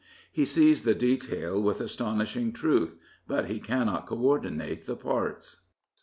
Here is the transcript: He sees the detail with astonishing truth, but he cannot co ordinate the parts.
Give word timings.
He 0.31 0.45
sees 0.45 0.81
the 0.81 0.95
detail 0.95 1.61
with 1.61 1.79
astonishing 1.79 2.53
truth, 2.53 2.97
but 3.27 3.45
he 3.45 3.59
cannot 3.59 4.07
co 4.07 4.17
ordinate 4.17 4.87
the 4.87 4.95
parts. 4.95 5.57